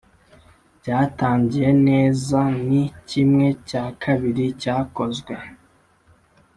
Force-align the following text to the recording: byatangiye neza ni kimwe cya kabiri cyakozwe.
byatangiye 0.79 1.69
neza 1.87 2.39
ni 2.67 2.83
kimwe 3.09 3.47
cya 3.67 3.83
kabiri 4.01 4.45
cyakozwe. 4.61 5.35